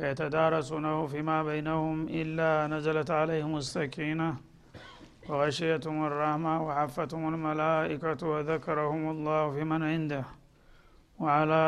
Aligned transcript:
ويتدارسونه 0.00 1.06
فيما 1.06 1.38
بينهم 1.42 2.08
إلا 2.20 2.50
نزلت 2.74 3.10
عليهم 3.10 3.56
السكينة 3.56 4.28
وغشيتهم 5.28 5.98
الرحمة 6.06 6.54
وحفتهم 6.66 7.24
الملائكة 7.34 8.20
وذكرهم 8.32 9.10
الله 9.10 9.50
في 9.54 9.64
من 9.64 9.82
عنده 9.82 10.24
وعلى 11.22 11.62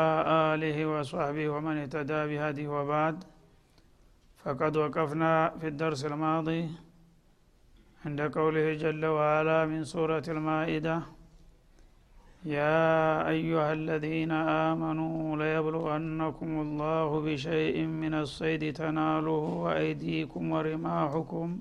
آله 0.51 0.77
وصحبه 0.85 1.49
ومن 1.49 1.75
اهتدى 1.77 2.19
بهديه 2.29 2.67
وبعد. 2.67 3.23
فقد 4.43 4.77
وقفنا 4.77 5.33
في 5.59 5.67
الدرس 5.67 6.05
الماضي 6.05 6.61
عند 8.05 8.21
قوله 8.21 8.73
جل 8.73 9.05
وعلا 9.05 9.65
من 9.65 9.83
سورة 9.83 10.23
المائدة 10.27 10.95
يا 12.45 13.29
أيها 13.29 13.73
الذين 13.73 14.31
آمنوا 14.31 15.37
ليبلغنكم 15.37 16.61
الله 16.61 17.21
بشيء 17.21 17.81
من 17.81 18.13
الصيد 18.13 18.73
تناله 18.73 19.31
وأيديكم 19.31 20.51
ورماحكم 20.51 21.57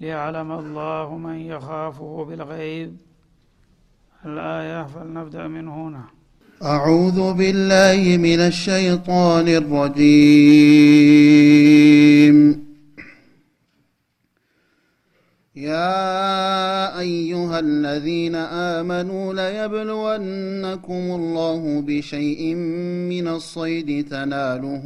ليعلم 0.00 0.52
الله 0.52 1.16
من 1.16 1.34
يخافه 1.34 2.24
بالغيب. 2.28 2.96
الآية 4.26 4.86
فلنبدأ 4.86 5.48
من 5.48 5.68
هنا. 5.68 6.04
أعوذ 6.62 7.32
بالله 7.32 8.16
من 8.16 8.40
الشيطان 8.40 9.48
الرجيم. 9.48 10.92
يا 15.56 16.71
أيها 17.02 17.58
الذين 17.58 18.34
آمنوا 18.78 19.34
ليبلونكم 19.34 21.04
الله 21.18 21.80
بشيء 21.80 22.54
من 23.12 23.28
الصيد 23.28 24.08
تناله 24.08 24.84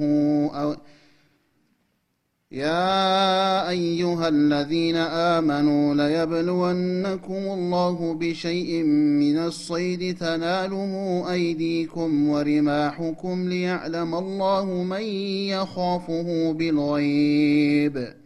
أو 0.54 0.76
يا 2.52 3.68
أيها 3.68 4.28
الذين 4.28 4.96
آمنوا 5.36 5.94
ليبلونكم 5.94 7.42
الله 7.56 8.14
بشيء 8.14 8.82
من 9.22 9.36
الصيد 9.38 10.16
تناله 10.16 10.92
أيديكم 11.32 12.28
ورماحكم 12.28 13.48
ليعلم 13.48 14.14
الله 14.14 14.64
من 14.92 15.06
يخافه 15.54 16.52
بالغيب. 16.52 18.25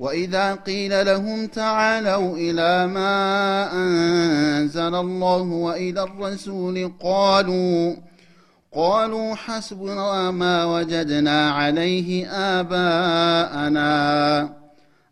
وإذا 0.00 0.54
قيل 0.54 1.06
لهم 1.06 1.46
تعالوا 1.46 2.36
إلى 2.36 2.86
ما 2.86 3.72
أنزل 3.72 4.94
الله 4.94 5.42
وإلى 5.42 6.02
الرسول 6.02 6.92
قالوا 7.00 7.96
قالوا 8.74 9.34
حسبنا 9.34 10.30
ما 10.30 10.64
وجدنا 10.64 11.50
عليه 11.50 12.28
آباءنا. 12.60 13.90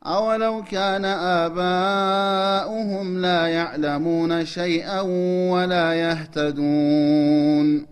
أولو 0.06 0.62
كان 0.70 1.04
آباؤهم 1.44 3.18
لا 3.20 3.46
يعلمون 3.46 4.46
شيئا 4.46 5.00
ولا 5.50 5.92
يهتدون. 5.94 7.86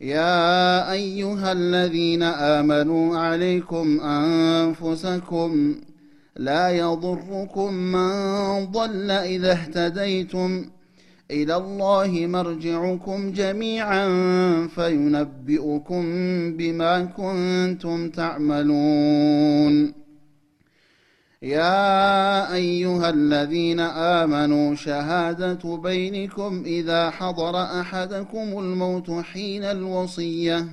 يا 0.00 0.92
أيها 0.92 1.52
الذين 1.52 2.22
آمنوا 2.22 3.18
عليكم 3.18 4.00
أنفسكم 4.00 5.74
لا 6.38 6.70
يضركم 6.70 7.74
من 7.74 8.66
ضل 8.66 9.10
إذا 9.10 9.52
اهتديتم 9.52 10.70
إلى 11.30 11.56
الله 11.56 12.26
مرجعكم 12.26 13.32
جميعا 13.32 14.06
فينبئكم 14.66 16.04
بما 16.56 17.04
كنتم 17.04 18.10
تعملون. 18.10 19.92
يا 21.42 22.54
أيها 22.54 23.10
الذين 23.10 23.80
آمنوا 23.80 24.74
شهادة 24.74 25.76
بينكم 25.76 26.62
إذا 26.66 27.10
حضر 27.10 27.62
أحدكم 27.80 28.58
الموت 28.58 29.10
حين 29.10 29.64
الوصية 29.64 30.66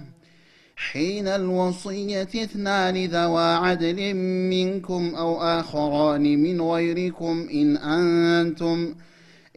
حين 0.77 1.27
الوصية 1.27 2.21
اثنان 2.21 3.05
ذوا 3.05 3.41
عدل 3.55 4.13
منكم 4.49 5.15
أو 5.15 5.41
آخران 5.41 6.43
من 6.43 6.61
غيركم 6.61 7.47
إن 7.53 7.77
أنتم 7.77 8.95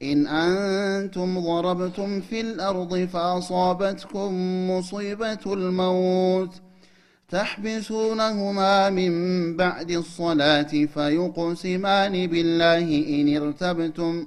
إن 0.02 0.26
أنتم 0.26 1.40
ضربتم 1.40 2.20
في 2.20 2.40
الأرض 2.40 3.08
فأصابتكم 3.12 4.30
مصيبة 4.70 5.38
الموت 5.46 6.50
تحبسونهما 7.28 8.90
من 8.90 9.12
بعد 9.56 9.90
الصلاة 9.90 10.86
فيقسمان 10.94 12.26
بالله 12.26 13.06
إن 13.08 13.36
ارتبتم 13.36 14.26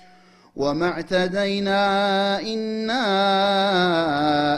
وما 0.55 0.87
اعتدينا 0.87 2.41
إنا 2.41 3.03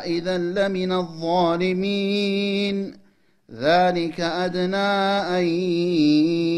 إذا 0.05 0.37
لمن 0.37 0.91
الظالمين 0.91 2.43
ذلك 3.51 4.19
أدنى 4.19 4.77
أن 5.37 5.43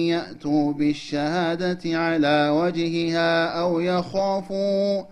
يأتوا 0.07 0.73
بالشهادة 0.73 1.97
على 1.97 2.49
وجهها 2.49 3.45
أو 3.47 3.79
يخافوا 3.79 5.03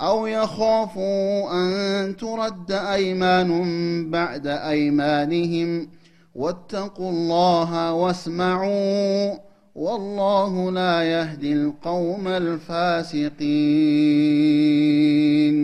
أو 0.00 0.26
يخافوا 0.26 1.52
أن 1.52 2.16
ترد 2.16 2.72
أيمان 2.72 4.10
بعد 4.10 4.46
أيمانهم 4.46 5.88
واتقوا 6.34 7.10
الله 7.10 7.92
واسمعوا 7.92 9.51
والله 9.75 10.71
لا 10.71 10.95
يهدي 11.15 11.51
القوم 11.53 12.27
الفاسقين 14.67 15.57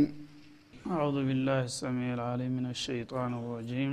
أعوذ 0.92 1.18
بالله 1.28 1.60
السميع 1.72 2.14
العليم 2.14 2.52
من 2.52 2.66
الشيطان 2.70 3.32
الرجيم 3.34 3.92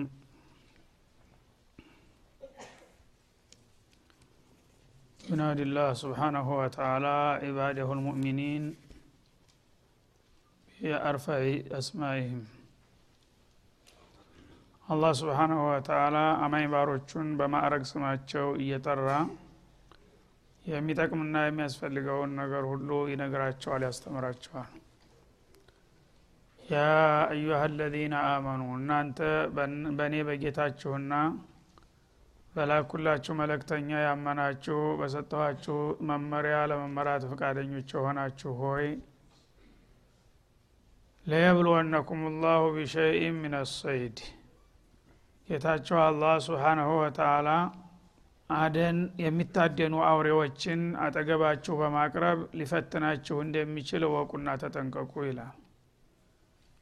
ينادي 5.30 5.62
الله 5.62 5.88
سبحانه 6.04 6.46
وتعالى 6.60 7.16
عباده 7.44 7.88
المؤمنين 7.98 8.62
بأرفع 10.80 11.40
أسمائهم 11.80 12.40
አላህ 14.88 15.12
ስብሓናሁ 15.18 15.58
ወተአላ 15.70 16.16
አማኝ 16.44 16.64
ባሮቹን 16.72 17.26
በማዕረግ 17.38 17.82
ስማቸው 17.90 18.46
እየጠራ 18.62 19.08
የሚጠቅምና 20.65 21.35
የሚያስፈልገውን 21.43 22.31
ነገር 22.39 22.63
ሁሉ 22.69 22.89
ይነግራቸዋል 23.11 23.81
ያስተምራቸዋል። 23.87 24.71
ያ 26.63 26.77
አዩሃ 27.27 27.57
አለዚነ 27.65 28.13
አመኑ 28.29 28.61
እናንተ 28.77 29.19
በእኔ 29.97 30.15
በጌታችሁና 30.27 31.13
በላኩላችሁ 32.55 33.33
መለክተኛ 33.39 33.89
ያመናችሁ 34.03 34.79
በሰጠኋችሁ 34.99 35.77
መመሪያ 36.09 36.57
ለመመራት 36.71 37.23
ፈቃደኞች 37.31 37.89
የሆናችሁ 37.95 38.51
ሆይ 38.61 38.87
ለየብልወነኩም 41.25 42.21
ላሁ 42.41 42.63
ቢሸይን 42.75 43.37
ምን 43.41 43.53
ሰይድ። 43.73 44.17
ጌታቸው 45.49 45.97
አላህ 46.03 46.35
ስብሓናሁ 46.45 46.89
ወተአላ 46.99 47.49
አደን 48.49 48.97
የሚታደኑ 49.21 49.95
አውሬዎችን 50.07 50.81
አጠገባችሁ 51.05 51.73
በማቅረብ 51.79 52.39
ሊፈትናችሁ 52.59 53.37
እንደሚችል 53.45 54.03
እወቁና 54.07 54.49
ተጠንቀቁ 54.61 55.13
ይላል። 55.27 55.55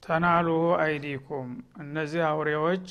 ተናሉሁ 0.03 0.63
አይዲኩም። 0.83 1.49
እነዚህ 1.83 2.23
አውሬዎች 2.29 2.87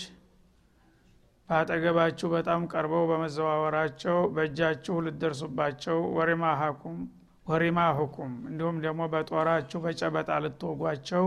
በአጠገባችሁ 1.48 2.26
በጣም 2.34 2.60
ቀርበው 2.72 3.04
በመዘዋወራቸው 3.10 4.18
በእጃችሁ 4.34 4.94
ልደርሱባቸው 5.06 5.98
ወሪማሃኩም 6.16 6.98
ወሪማሁኩም 7.46 8.32
እንዲሁም 8.48 8.76
ደግሞ 8.84 9.02
በጦራችሁ 9.12 9.78
በጨበጣ 9.84 10.30
ልትወጓቸው 10.44 11.24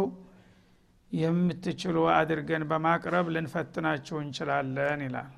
የምትችሉ 1.11 1.97
አድርገን 2.15 2.63
በማቅረብ 2.69 3.25
ልንፈትናችሁ 3.35 4.15
እንችላለን 4.23 5.01
ይላል 5.05 5.31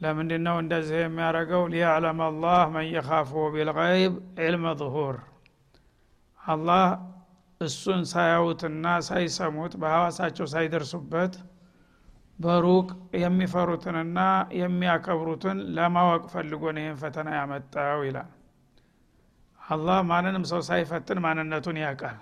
ለምንድ 0.00 0.32
ነው 0.46 0.56
እንደዚህ 0.62 0.98
የሚያደርገው? 1.02 1.62
ሊያዕለም 1.72 2.18
አላህ 2.26 2.60
መን 2.74 2.86
የኻፉ 2.90 3.30
ቢልገይብ 3.54 4.14
ዕልመ 4.44 4.64
ظሁር 4.80 5.16
አላህ 6.40 6.84
እሱን 7.60 8.00
ሳያዩትና 8.10 8.86
ሳይሰሙት 9.06 9.74
በሐዋሳቸው 9.82 10.46
ሳይደርሱበት 10.52 11.34
በሩቅ 12.38 12.88
የሚፈሩትንና 13.20 14.18
የሚያከብሩትን 14.60 15.58
ለማወቅ 15.76 16.24
ፈልጎን 16.32 16.78
ይህን 16.80 16.98
ፈተና 17.02 17.28
ያመጣው 17.38 18.00
ይላል። 18.08 18.30
አላህ 19.60 19.98
ማንንም 20.10 20.44
ሰው 20.50 20.60
ሳይፈትን 20.68 21.18
ማንነቱን 21.24 21.78
ያውቃል። 21.82 22.18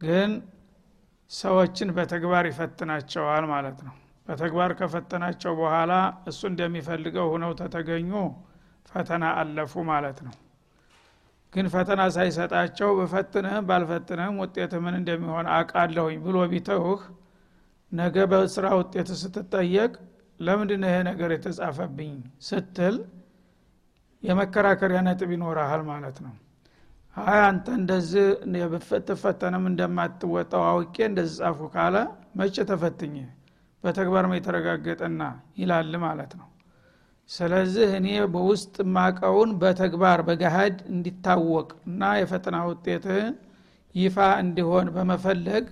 ግን 0.00 0.30
ሰዎችን 1.30 1.88
በተግባር 1.96 2.44
ይፈትናቸዋል 2.48 3.44
ማለት 3.50 3.78
ነው 3.86 3.94
በተግባር 4.26 4.70
ከፈተናቸው 4.78 5.52
በኋላ 5.58 5.92
እሱ 6.30 6.40
እንደሚፈልገው 6.50 7.26
ሁነው 7.32 7.52
ተተገኙ 7.58 8.12
ፈተና 8.88 9.24
አለፉ 9.40 9.82
ማለት 9.90 10.18
ነው። 10.26 10.34
ግን 11.52 11.66
ፈተና 11.74 12.02
ሳይሰጣቸው 12.14 12.88
በፈትንህም 12.98 13.66
ባልፈትንህም 13.68 14.38
ውጤት 14.42 14.72
ምን 14.84 14.94
እንደሚሆን 15.00 15.46
አቃለሁኝ 15.56 16.16
ብሎ 16.24 16.36
ቢተውህ 16.52 17.02
ነገ 17.92 18.16
በስራ 18.30 18.66
ውጤት 18.80 19.10
ስትጠየቅ 19.20 19.92
ለምንድን 20.40 20.84
ይሄ 20.88 20.96
ነገር 21.08 21.30
የተጻፈብኝ 21.34 22.14
ስትል 22.46 22.96
የመከራከሪያ 24.22 24.98
ነጥብ 25.06 25.30
ይኖረሃል 25.34 25.82
ማለት 25.90 26.16
ነው። 26.24 26.34
አይ 27.16 27.40
አንተ 27.48 27.66
እንደዚህ 27.78 28.26
ትፈተንም 29.08 29.64
እንደማትወጣው 29.70 30.62
አውቄ 30.70 30.96
እንደዚህ 31.10 31.36
ጻፉ 31.40 31.60
ካለ 31.74 31.96
መቼ 32.38 32.56
ተፈትኝ 32.70 33.14
በተግባር 33.84 34.26
የተረጋገጠና 34.34 35.22
ይላል 35.58 35.92
ማለት 36.04 36.32
ነው። 36.40 36.48
ስለዚህ 37.30 37.88
እኔ 37.98 38.08
በውስጥ 38.32 38.74
ማቀውን 38.96 39.50
በተግባር 39.60 40.20
በገሃድ 40.26 40.76
እንዲታወቅ 40.90 41.68
እና 41.88 42.10
የፈተና 42.20 42.56
ውጤትህን 42.70 43.34
ይፋ 43.94 44.16
እንዲሆን 44.42 44.86
በመፈለግ 44.94 45.66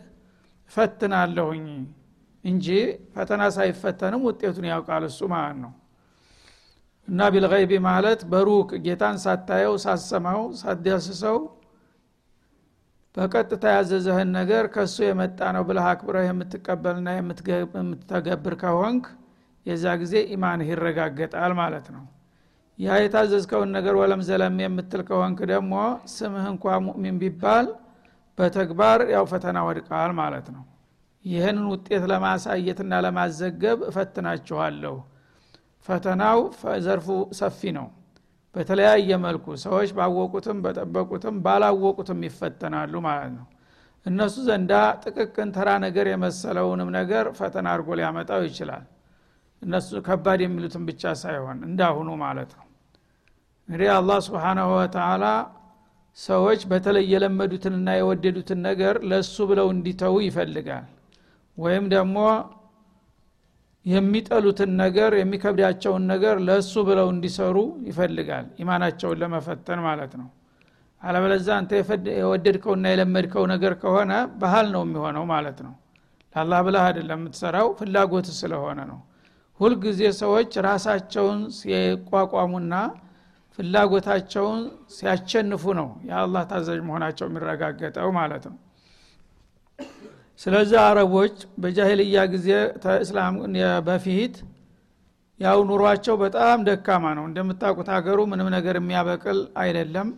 ፈትናለሁኝ 0.70 1.64
እንጂ 2.44 2.66
ፈተና 3.14 3.42
ሳይፈተንም 3.56 4.22
ውጤቱን 4.28 4.66
ያውቃል 4.70 5.04
እሱ 5.08 5.20
ማለት 5.34 5.58
ነው። 5.64 5.72
እና 7.08 7.28
ቢልገይቢ 7.34 7.72
ማለት 7.88 8.20
በሩቅ 8.32 8.70
ጌታን 8.84 9.16
ሳታየው 9.24 9.74
ሳሰማው 9.84 10.42
ሳዳስሰው 10.60 11.38
በቀጥታ 13.14 13.64
ያዘዘህን 13.74 14.30
ነገር 14.36 14.64
ከእሱ 14.74 14.96
የመጣ 15.04 15.38
ነው 15.56 15.62
ብለህ 15.68 15.86
አክብረህ 15.90 16.24
የምትቀበልና 16.28 17.08
የምትተገብር 17.16 18.54
ከሆንክ 18.62 19.04
የዛ 19.66 19.84
ጊዜ 20.02 20.14
ኢማንህ 20.34 20.68
ይረጋገጣል 20.72 21.52
ማለት 21.60 21.86
ነው። 21.96 22.04
ያ 22.78 22.96
የታዘዝከውን 23.00 23.70
ነገር 23.76 23.94
ወለም 24.00 24.20
ዘለም 24.28 24.56
የምትል 24.62 25.02
ከሆንክ 25.08 25.40
ደግሞ 25.52 25.74
ስምህ 26.14 26.46
እንኳ 26.52 26.74
ሙእሚን 26.86 27.16
ቢባል 27.22 27.66
በተግባር 28.38 29.00
ያው 29.14 29.24
ፈተና 29.32 29.58
ወድቀዋል 29.66 30.12
ማለት 30.20 30.46
ነው። 30.54 30.64
ይህንን 31.24 31.66
ውጤት 31.72 32.04
ለማሳየትና 32.12 32.92
ለማዘገብ 33.06 33.80
እፈትናችኋለሁ። 33.90 34.96
ፈተናው 35.86 36.38
ዘርፉ 36.86 37.06
ሰፊ 37.38 37.60
ነው 37.78 37.86
በተለያየ 38.54 39.10
መልኩ 39.24 39.44
ሰዎች 39.62 39.90
ባወቁትም 39.98 40.58
በጠበቁትም 40.64 41.36
ባላወቁትም 41.44 42.18
ይፈተናሉ 42.26 42.94
ማለት 43.06 43.30
ነው። 43.36 43.46
እነሱ 44.06 44.34
ዘንዳ 44.46 44.72
ጥቅቅን 45.04 45.50
ተራ 45.56 45.68
ነገር 45.84 46.06
የመሰለውንም 46.10 46.88
ነገር 46.98 47.24
ፈተና 47.38 47.66
አድርጎ 47.74 47.88
ሊያመጣው 47.98 48.42
ይችላል። 48.48 48.84
እነሱ 49.62 50.00
ከባድ 50.06 50.40
የሚሉትን 50.44 50.84
ብቻ 50.88 51.12
ሳይሆን 51.20 51.58
እንዳሁኑ 51.68 52.08
ማለት 52.22 52.50
ነው። 52.58 52.66
እንግዲህ 53.68 53.90
አላህ 53.96 54.18
ስብሓናሁ 54.26 54.70
ወተላ 54.76 55.24
ሰዎች 56.18 56.60
በተለይ 56.70 57.04
የለመዱትንና 57.12 57.88
የወደዱትን 57.98 58.60
ነገር 58.68 58.94
ለእሱ 59.10 59.36
ብለው 59.50 59.68
እንዲተዉ 59.74 60.14
ይፈልጋል። 60.26 60.86
ወይም 61.58 61.84
ደግሞ 61.94 62.16
የሚጠሉትን 63.86 64.70
ነገር 64.82 65.12
የሚከብዳቸውን 65.18 66.02
ነገር 66.12 66.36
ለእሱ 66.46 66.74
ብለው 66.88 67.08
እንዲሰሩ 67.14 67.56
ይፈልጋል። 67.88 68.46
ኢማናቸውን 68.62 69.20
ለመፈተን 69.22 69.80
ማለት 69.86 70.12
ነው። 70.20 70.28
አለበለዛ 71.02 71.48
አንተ 71.58 71.70
የወደድከውና 72.18 72.84
የለመድከው 72.92 73.44
ነገር 73.52 73.72
ከሆነ 73.82 74.12
ባህል 74.42 74.66
ነው 74.74 74.82
የሚሆነው 74.86 75.24
ማለት 75.32 75.58
ነው። 75.66 75.72
ለአላህ 76.34 76.60
ብላህ 76.66 76.84
አይደለም 76.88 77.18
የምትሰራው 77.20 77.68
ፍላጎት 77.80 78.28
ስለሆነ 78.36 78.80
ነው። 78.90 79.00
ሁልጊዜ 79.60 80.02
ሰዎች 80.20 80.52
ራሳቸውን 80.66 81.40
ሲቋቋሙና 81.58 82.74
ፍላጎታቸውን 83.58 84.60
ሲያቸንፉ 84.94 85.64
ነው 85.78 85.88
የአላህ 86.08 86.42
ታዛዥ 86.50 86.78
መሆናቸው 86.86 87.26
የሚረጋገጠው 87.28 88.08
ማለት 88.18 88.44
ነው 88.50 88.56
ስለዚህ 90.42 90.78
አረቦች 90.84 91.34
በጃሂልያ 91.62 92.22
ጊዜ 92.32 92.48
ተእስላም 92.84 93.34
በፊት 93.88 94.34
ያው 95.40 95.58
ኑሯቸው 95.68 96.14
በጣም 96.22 96.58
ደካማ 96.68 97.04
ነው። 97.18 97.24
እንደምታውቁት 97.28 97.88
ሀገሩ 97.94 98.18
ምንም 98.30 98.48
ነገር 98.56 98.74
የሚያበቅል 98.78 99.38
አይደለም። 99.62 100.08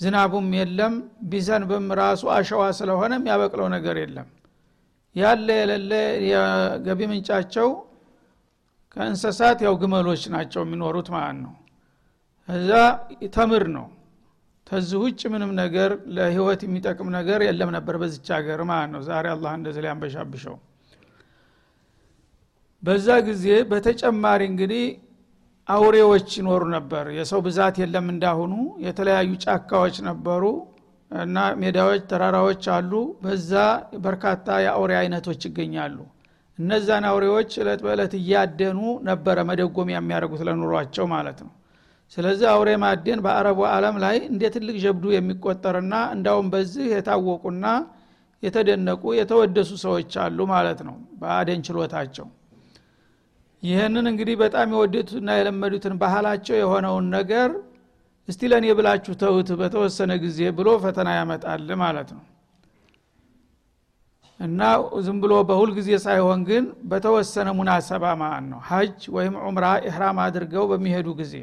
ዝናቡም 0.00 0.46
የለም። 0.58 0.94
ቢዘንብም 1.30 1.86
ራሱ 2.00 2.22
አሸዋ 2.36 2.62
ስለሆነ 2.78 3.12
የሚያበቅለው 3.18 3.68
ነገር 3.74 3.96
የለም። 4.02 4.28
ያለ 5.16 5.48
የሌለ 5.60 5.92
የገቢ 6.30 7.00
ምንጫቸው 7.10 7.68
ከእንስሳት 8.96 9.58
ያው 9.66 9.74
ግመሎች 9.82 10.22
ናቸው 10.34 10.62
የሚኖሩት 10.64 11.08
ማለት 11.14 11.38
ነው። 11.44 11.54
እዛ 12.48 12.70
ተምር 13.34 13.64
ነው 13.76 13.86
ከዚህ 14.66 14.98
ውጭ 15.02 15.20
ምንም 15.32 15.50
ነገር 15.60 15.90
ለህይወት 16.16 16.60
የሚጠቅም 16.66 17.08
ነገር 17.16 17.40
የለም 17.46 17.70
ነበር 17.76 17.94
በዚች 18.02 18.28
ሀገር 18.36 18.60
ማለት 18.70 18.90
ነው። 18.94 19.02
ዛሬ 19.08 19.26
አላህ 19.34 19.52
እንደዚህ 19.58 19.82
ሊያንበሻብሸው። 19.84 20.54
በዛ 22.82 23.08
ጊዜ 23.28 23.46
በተጨማሪ 23.70 24.40
እንግዲህ 24.50 24.84
አውሬዎች 25.68 26.28
ይኖሩ 26.38 26.62
ነበር። 26.74 27.04
የሰው 27.18 27.40
ብዛት 27.46 27.76
የለም 27.82 28.06
እንዳሁኑ። 28.14 28.54
የተለያዩ 28.86 29.30
ጫካዎች 29.44 29.96
ነበሩ 30.08 30.42
እና 31.10 31.38
ሜዳዎች 31.60 32.02
ተራራዎች 32.10 32.64
አሉ። 32.74 32.92
በዛ 33.24 33.52
በርካታ 34.06 34.56
የአውሬ 34.64 34.92
አይነቶች 35.00 35.42
ይገኛሉ። 35.48 35.98
እነዛን 36.58 37.04
አውሬዎች 37.10 37.52
እለት 37.62 37.80
በእለት 37.86 38.12
እያደኑ 38.18 38.80
ነበረ 39.08 39.38
መደጎሚያ 39.48 39.98
የሚያደርጉት 40.00 40.42
ለኑሯቸው 40.48 41.06
ማለት 41.14 41.38
ነው 41.44 41.52
ስለዚህ 42.12 42.46
አውሬ 42.52 42.70
ማደን 42.82 43.20
በአረቡ 43.24 43.60
ዓለም 43.70 43.96
ላይ 44.04 44.16
እንደ 44.28 44.50
ትልቅ 44.54 44.76
ጀብዱ 44.82 45.04
የሚቆጠርና 45.14 45.94
እንዳውም 46.16 46.48
በዚህ 46.52 46.86
የታወቁና 46.92 47.66
የተደነቁ 48.42 49.02
የተወደሱ 49.18 49.70
ሰዎች 49.84 50.12
አሉ 50.24 50.38
ማለት 50.52 50.80
ነው 50.88 50.96
በአደን 51.20 51.60
ችሎታቸው። 51.66 52.26
ይህንን 53.62 54.06
እንግዲህ 54.10 54.36
በጣም 54.42 54.68
የወደዱትና 54.74 55.30
የለመዱትን 55.38 55.94
ባህላቸው 56.02 56.56
የሆነውን 56.58 57.06
ነገር 57.16 57.50
እስቲ 58.28 58.50
ለእኔ 58.50 58.66
ብላችሁ 58.78 59.14
ተውት 59.22 59.48
በተወሰነ 59.60 60.12
ጊዜ 60.22 60.38
ብሎ 60.58 60.68
ፈተና 60.84 61.08
ያመጣል 61.18 61.66
ማለት 61.82 62.10
ነው። 62.16 62.22
እና 64.40 64.60
ዝም 65.04 65.18
ብሎ 65.22 65.34
በሁል 65.48 65.70
ጊዜ 65.76 65.90
ሳይሆን 66.04 66.40
ግን 66.48 66.64
በተወሰነ 66.90 67.48
ሙናሰባ 67.58 68.04
ማለት 68.22 68.46
ነው። 68.52 68.60
ሀጅ 68.68 69.00
ወይም 69.16 69.34
ዑምራ 69.44 69.66
ኢህራም 69.88 70.18
አድርገው 70.24 70.64
በሚሄዱ 70.70 71.08
ጊዜ 71.20 71.34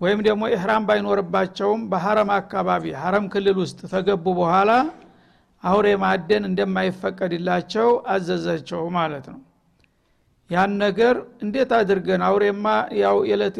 ወይም 0.00 0.20
ደግሞ 0.26 0.42
ኢህራም 0.52 0.84
ባይኖርባቸውም 0.88 1.80
በሀረም 1.90 2.30
አካባቢ 2.36 2.84
ሀረም 3.00 3.24
ክልል 3.32 3.56
ውስጥ 3.62 3.80
ተገቡ 3.92 4.26
በኋላ 4.38 4.70
አውሬ 5.64 5.86
ማደን 6.02 6.44
እንደማይፈቀድላቸው 6.48 7.88
አዘዘቸው 8.12 8.82
ማለት 8.96 9.26
ነው። 9.32 9.40
ያን 10.50 10.72
ነገር 10.82 11.16
እንዴት 11.44 11.72
አድርገን 11.78 12.22
አውሬማ 12.28 12.66
ያው 13.00 13.16
የዕለት 13.28 13.56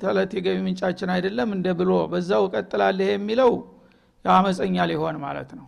ተዕለት 0.00 0.32
የገቢ 0.38 0.56
ምንጫችን 0.66 1.12
አይደለም 1.14 1.50
እንደ 1.56 1.68
ብሎ 1.78 1.92
በዛው 2.12 2.42
እቀጥላለህ 2.48 3.08
የሚለው 3.12 3.52
አመፀኛ 4.24 4.76
ሊሆን 4.90 5.16
ማለት 5.24 5.50
ነው። 5.58 5.66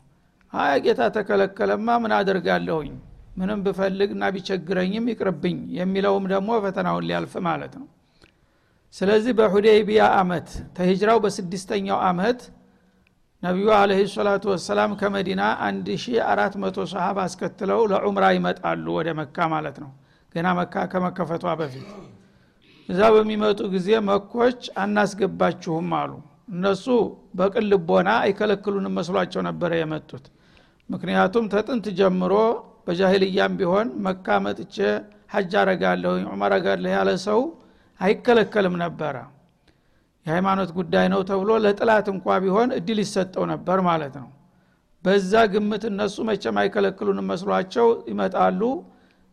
አይ 0.52 0.76
ጌታ 0.85 1.02
ተከለከለማ 1.16 1.88
ምን 2.02 2.12
አደርጋለሁኝ? 2.18 2.92
ምንም 3.38 3.61
ብፈልግ 3.64 4.11
እና 4.14 4.25
ቢቸግረኝም 4.35 5.06
ይቅርብኝ 5.12 5.56
የሚለውም 5.78 6.25
ደግሞ 6.33 6.50
ፈተናውን 6.64 7.06
ሊያልፍ 7.09 7.35
ማለት 7.49 7.75
ነው 7.80 7.87
ስለዚህ 8.96 9.32
በሁዴይቢያ 9.38 10.02
አመት 10.20 10.48
ተሂጅራው 10.76 11.18
በስድስተኛው 11.24 11.98
አመት 12.08 12.40
ነቢዩ 13.42 13.68
አለህ 13.78 13.98
ሰላቱ 14.12 14.44
ወሰላም 14.52 14.92
ከመዲና 15.00 15.42
1400 15.64 16.84
ሰሃብ 16.92 17.16
አስከትለው 17.24 17.80
ለዑምራ 17.92 18.24
ይመጣሉ 18.36 18.86
ወደ 18.98 19.08
መካ 19.18 19.46
ማለት 19.54 19.76
ነው። 19.82 19.90
ገና 20.34 20.46
መካ 20.58 20.84
ከመከፈቷ 20.92 21.44
በፊት 21.60 21.90
እዛ 22.88 23.00
በሚመጡ 23.14 23.60
ጊዜ 23.74 23.90
መኮች 24.08 24.60
አናስገባችሁም 24.82 25.92
አሉ። 26.00 26.12
እነሱ 26.52 26.86
በቅን 27.38 27.64
ልቦና 27.70 28.08
አይከለክሉንም 28.24 28.96
መስሏቸው 28.98 29.42
ነበረ 29.48 29.70
የመጡት። 29.80 30.24
ምክንያቱም 30.88 31.44
ተጥንት 31.54 31.86
ጀምሮ 32.00 32.34
በጃሂልያም 32.86 33.54
ቢሆን 33.60 33.88
መካ 34.06 34.36
መጥቼ 34.44 34.76
ሐጅ 35.32 35.52
አረጋለሁ 35.62 36.12
ዑመር 36.26 36.50
አረጋለሁ 36.50 36.90
ያለ 36.96 37.10
ሰው 37.26 37.40
አይከለከልም 38.00 38.74
ነበረ። 38.82 39.16
የሃይማኖት 40.26 40.70
ጉዳይ 40.78 41.06
ነው 41.12 41.20
ተብሎ 41.28 41.50
ለጥላት 41.64 42.06
እንኳ 42.12 42.26
ቢሆን 42.44 42.68
እድል 42.78 42.98
ይሰጠው 43.02 43.44
ነበር 43.52 43.78
ማለት 43.88 44.14
ነው። 44.20 44.28
በዛ 45.04 45.32
ግምት 45.52 45.82
እነሱ 45.90 46.16
መቼም 46.28 46.56
አይከለክሉን 46.62 47.20
መስሏቸው 47.28 47.88
ይመጣሉ። 48.10 48.60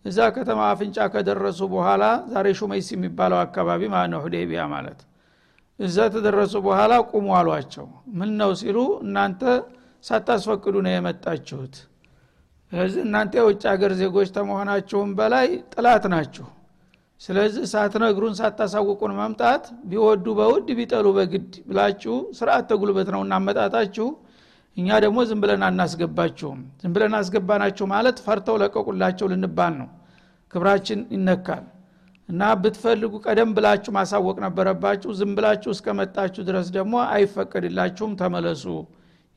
እዛ 0.05 0.19
ከተማ 0.35 0.59
አፍንጫ 0.71 0.97
ከደረሱ 1.13 1.59
በኋላ 1.73 2.03
ዛሬ 2.31 2.47
ሹመይስ 2.59 2.87
የሚባለው 2.93 3.39
አካባቢ 3.43 3.81
ማለት 3.93 4.09
ነው 4.13 4.21
ሁዴቢያ 4.25 4.63
ማለት። 4.73 4.99
እዛ 5.79 5.97
ተደረሱ 6.15 6.53
በኋላ 6.65 6.93
ቁሙ 7.09 7.27
አሏቸው። 7.37 7.85
ምን 8.17 8.31
ነው 8.41 8.51
ሲሉ 8.59 8.77
እናንተ 9.05 9.41
ሳታስፈቅዱ 10.03 10.75
ነው 10.85 10.91
የመጣችሁት። 10.93 11.75
እናንተ 13.01 13.33
የውጭ 13.39 13.63
ሀገር 13.71 13.91
ዜጎች 13.99 14.29
ተመሆናችሁም 14.35 15.09
በላይ 15.17 15.47
ጥላት 15.73 16.05
ናችሁ 16.13 16.45
ስለዚህ 17.23 17.63
ሳትነግሩን 17.71 18.33
ሳታሳውቁን 18.39 19.11
መምጣት 19.19 19.65
ቢወዱ 19.89 20.25
በውድ 20.39 20.69
ቢጠሉ 20.79 21.07
በግድ 21.17 21.51
ብላችሁ 21.69 22.15
ስርአት 22.37 22.65
ተጉልበት 22.71 23.09
ነው 23.15 23.21
እናመጣታችሁ 23.25 24.07
እኛ 24.77 24.87
ደግሞ 25.03 25.19
ዝም 25.29 25.39
ብለን 25.43 25.63
አናስገባችሁም። 25.67 26.59
ዝም 26.81 26.93
ብለን 26.95 27.13
አስገባናችሁ 27.19 27.85
ማለት 27.91 28.17
ፈርተው 28.25 28.55
ለቀቁላቸው 28.61 29.27
ልንባል 29.33 29.73
ነው። 29.81 29.89
ክብራችን 30.53 30.99
ይነካል። 31.15 31.63
እና 32.29 32.41
ብትፈልጉ 32.61 33.13
ቀደም 33.25 33.49
ብላችሁ 33.57 33.91
ማሳወቅ 33.97 34.37
ነበረባችሁ። 34.45 35.11
ዝም 35.19 35.31
ብላችሁ 35.37 35.71
እስከመጣችሁ 35.75 36.43
ድረስ 36.49 36.67
ደግሞ 36.77 36.93
አይፈቀድላችሁም 37.13 38.13
ተመለሱ 38.21 38.65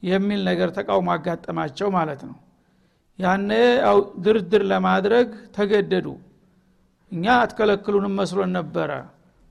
የሚል 0.03 0.41
ነገር 0.51 0.69
ተቃውሞ 0.77 1.11
አጋጠማቸው 1.15 1.89
ማለት 1.97 2.23
ነው። 2.29 2.37
ያነ 3.19 3.51
ድርድር 4.25 4.63
ለማድረግ 4.73 5.29
ተገደዱ 5.57 6.07
እኛ 7.13 7.25
አትከለክሉንም 7.41 8.15
መስሎን 8.21 8.51
ነበረ። 8.57 8.91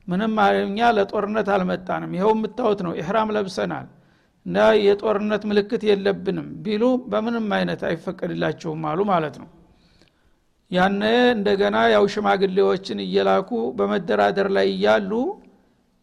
ምንም 0.07 0.33
እኛ 0.63 0.79
ለጦርነት 0.97 1.47
አልመጣንም። 1.53 2.11
ይኸው 2.17 2.31
የምታዩት 2.35 2.79
ነው። 2.85 2.93
ኢሕራም 2.99 3.29
ለብሰናል። 3.35 3.87
እና 4.45 4.57
የጦርነት 4.85 5.43
ምልክት 5.49 5.83
የለብንም 5.87 6.47
ቢሉ 6.65 6.83
በምንም 7.11 7.47
አይነት 7.57 7.81
አይፈቀድላቸውም 7.87 8.83
አሉ 8.89 8.99
ማለት 9.11 9.35
ነው። 9.41 9.47
ያነ 10.71 11.01
እንደገና 11.33 11.77
ያው 11.93 12.03
ሽማግሌዎችን 12.13 12.99
እየላኩ 13.03 13.49
በመደራደር 13.77 14.47
ላይ 14.55 14.67
እያሉ 14.75 15.11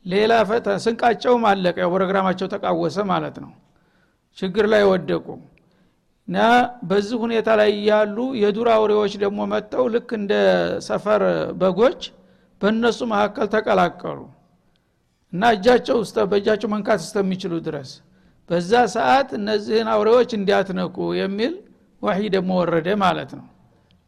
ሌላ 0.07 0.33
ፈተ 0.49 0.77
ስንቃቸውም 0.85 1.45
አለቀ። 1.51 1.77
ያው 1.85 1.91
ፕሮግራማቸው 1.95 2.47
ተቃወሰ 2.55 2.99
ማለት 3.11 3.37
ነው። 3.45 3.51
ችግር 4.39 4.67
ላይ 4.73 4.83
ወደቁ 4.91 5.27
እና 6.29 6.39
በዚህ 6.89 7.17
ሁኔታ 7.25 7.49
ላይ 7.61 7.71
እያሉ 7.77 8.17
የዱር 8.43 8.69
አውሬዎች 8.75 9.13
ደግሞ 9.23 9.41
መጥተው 9.53 9.85
ልክ 9.95 10.11
እንደ 10.19 10.33
ሰፈር 10.87 11.23
በጎች 11.61 12.01
በእነሱ 12.61 13.01
መካከል 13.13 13.47
ተቀላቀሉ 13.55 14.19
እና 15.33 15.51
እጃቸው 15.55 15.99
በእጃቸው 16.31 16.69
መንካት 16.75 17.01
እስከሚችሉ 17.05 17.53
ድረስ 17.67 17.91
በዛ 18.51 18.73
ሰዓት 18.95 19.29
እነዚህን 19.39 19.89
አውሬዎች 19.93 20.31
እንዲያትነኩ 20.39 20.97
የሚል 21.19 21.53
ወሒ 22.03 22.21
ደግሞ 22.35 22.51
ወረደ 22.61 22.89
ማለት 23.03 23.31
ነው። 23.39 23.47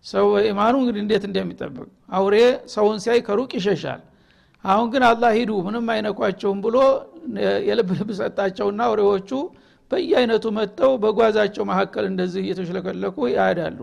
ሰው 0.05 0.27
ኢማኑ 0.49 0.75
እንግዲህ 0.81 1.01
እንዴት 1.05 1.25
እንደሚጠብቅ 1.29 1.87
አውሬ 2.17 2.37
ሰውን 2.73 2.99
ሲያይ 3.05 3.21
ከሩቅ 3.27 3.51
ይሸሻል። 3.59 4.01
አሁን 4.65 4.87
ግን 4.93 5.03
አላህ 5.09 5.31
ሂዱ 5.39 5.53
ምንም 5.67 5.87
አይነኳቸውም 5.95 6.59
ብሎ 6.65 6.77
የልብ 7.69 7.91
ልብ 7.99 8.11
ሰጣቸውና 8.21 8.81
አውሬዎቹ 8.89 9.31
በየአይነቱ 9.91 10.45
መጥተው 10.57 10.93
በጓዛቸው 11.03 11.65
መካከል 11.71 12.05
እንደዚህ 12.11 12.41
እየተሽለከለኩ 12.45 13.17
ያዳሉ 13.35 13.79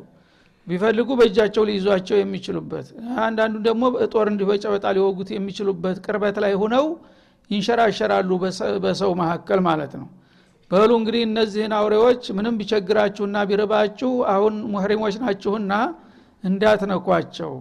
ቢፈልጉ 0.67 1.09
በእጃቸው 1.19 1.63
ሊይዟቸው 1.69 2.17
የሚችሉበት 2.19 2.87
አንዳንዱ 3.23 3.55
ደግሞ 3.67 3.83
ጦር 4.13 4.27
እንዲህ 4.31 4.47
በጨበጣ 4.49 4.85
ሊወጉት 4.97 5.29
የሚችሉበት 5.35 5.97
ቅርበት 6.05 6.35
ላይ 6.43 6.53
ሁነው 6.61 6.85
ይንሸራሸራሉ 7.49 8.29
በሰው 8.83 9.11
መካከል 9.21 9.59
ማለት 9.67 9.93
ነው። 10.01 10.07
በሉ 10.71 10.91
እንግዲህ 10.99 11.21
እነዚህን 11.27 11.73
አውሬዎች 11.77 12.23
ምንም 12.37 12.57
ቢቸግራችሁና 12.59 13.37
ቢርባችሁ 13.49 14.11
አሁን 14.33 14.55
ሙህሪሞች 14.73 15.15
ናችሁና 15.23 15.73
እንዳትነኳቸው። 16.43 17.51